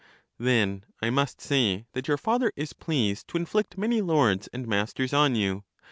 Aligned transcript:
Then 0.39 0.83
I 0.99 1.11
must 1.11 1.39
say 1.41 1.85
that 1.93 2.07
your 2.07 2.17
father 2.17 2.51
is 2.55 2.73
pleased 2.73 3.27
to 3.27 3.37
in 3.37 3.45
flict 3.45 3.77
many 3.77 4.01
lords 4.01 4.47
and 4.51 4.67
masters 4.67 5.13
on 5.13 5.35
you. 5.35 5.63